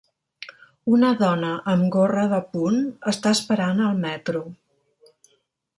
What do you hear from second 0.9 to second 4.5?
Una dona amb gorra de punt està esperant al metro.